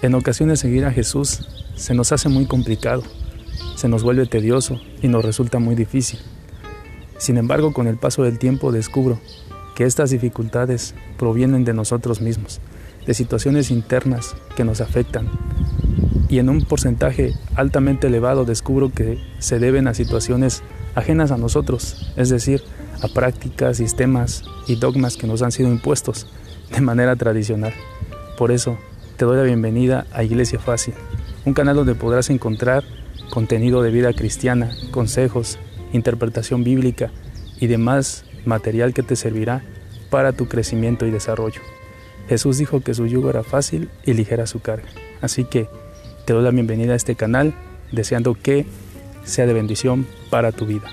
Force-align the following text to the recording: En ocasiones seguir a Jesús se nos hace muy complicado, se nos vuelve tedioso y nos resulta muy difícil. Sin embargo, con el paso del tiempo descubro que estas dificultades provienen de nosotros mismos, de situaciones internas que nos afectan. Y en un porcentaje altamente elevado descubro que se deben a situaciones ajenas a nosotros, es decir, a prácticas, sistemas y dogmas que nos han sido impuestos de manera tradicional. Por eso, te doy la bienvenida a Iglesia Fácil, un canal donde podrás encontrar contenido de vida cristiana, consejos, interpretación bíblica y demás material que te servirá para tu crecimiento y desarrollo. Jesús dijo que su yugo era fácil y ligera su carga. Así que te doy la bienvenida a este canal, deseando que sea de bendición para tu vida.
En 0.00 0.14
ocasiones 0.14 0.60
seguir 0.60 0.84
a 0.84 0.92
Jesús 0.92 1.40
se 1.74 1.92
nos 1.92 2.12
hace 2.12 2.28
muy 2.28 2.46
complicado, 2.46 3.02
se 3.74 3.88
nos 3.88 4.04
vuelve 4.04 4.26
tedioso 4.26 4.80
y 5.02 5.08
nos 5.08 5.24
resulta 5.24 5.58
muy 5.58 5.74
difícil. 5.74 6.20
Sin 7.18 7.36
embargo, 7.36 7.72
con 7.72 7.88
el 7.88 7.96
paso 7.96 8.22
del 8.22 8.38
tiempo 8.38 8.70
descubro 8.70 9.18
que 9.74 9.84
estas 9.84 10.10
dificultades 10.10 10.94
provienen 11.18 11.64
de 11.64 11.74
nosotros 11.74 12.20
mismos, 12.20 12.60
de 13.06 13.14
situaciones 13.14 13.72
internas 13.72 14.36
que 14.54 14.62
nos 14.62 14.80
afectan. 14.80 15.28
Y 16.28 16.38
en 16.38 16.48
un 16.48 16.62
porcentaje 16.62 17.34
altamente 17.56 18.06
elevado 18.06 18.44
descubro 18.44 18.92
que 18.92 19.18
se 19.40 19.58
deben 19.58 19.88
a 19.88 19.94
situaciones 19.94 20.62
ajenas 20.94 21.32
a 21.32 21.38
nosotros, 21.38 22.12
es 22.16 22.28
decir, 22.28 22.62
a 23.02 23.08
prácticas, 23.08 23.78
sistemas 23.78 24.44
y 24.68 24.76
dogmas 24.76 25.16
que 25.16 25.26
nos 25.26 25.42
han 25.42 25.50
sido 25.50 25.70
impuestos 25.70 26.28
de 26.70 26.82
manera 26.82 27.16
tradicional. 27.16 27.72
Por 28.36 28.52
eso, 28.52 28.78
te 29.18 29.24
doy 29.24 29.36
la 29.36 29.42
bienvenida 29.42 30.06
a 30.12 30.22
Iglesia 30.22 30.60
Fácil, 30.60 30.94
un 31.44 31.52
canal 31.52 31.74
donde 31.74 31.96
podrás 31.96 32.30
encontrar 32.30 32.84
contenido 33.30 33.82
de 33.82 33.90
vida 33.90 34.12
cristiana, 34.12 34.70
consejos, 34.92 35.58
interpretación 35.92 36.62
bíblica 36.62 37.10
y 37.58 37.66
demás 37.66 38.24
material 38.44 38.94
que 38.94 39.02
te 39.02 39.16
servirá 39.16 39.64
para 40.08 40.32
tu 40.32 40.46
crecimiento 40.46 41.04
y 41.04 41.10
desarrollo. 41.10 41.60
Jesús 42.28 42.58
dijo 42.58 42.80
que 42.80 42.94
su 42.94 43.08
yugo 43.08 43.28
era 43.28 43.42
fácil 43.42 43.90
y 44.06 44.12
ligera 44.12 44.46
su 44.46 44.60
carga. 44.60 44.86
Así 45.20 45.42
que 45.42 45.68
te 46.24 46.32
doy 46.32 46.44
la 46.44 46.52
bienvenida 46.52 46.92
a 46.92 46.96
este 46.96 47.16
canal, 47.16 47.54
deseando 47.90 48.34
que 48.34 48.66
sea 49.24 49.46
de 49.46 49.52
bendición 49.52 50.06
para 50.30 50.52
tu 50.52 50.64
vida. 50.64 50.88